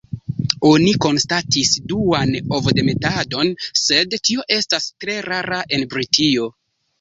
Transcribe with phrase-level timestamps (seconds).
[0.67, 3.51] Oni konstatis duan ovodemetadon,
[3.83, 6.51] sed tio estas tre rara en Britio.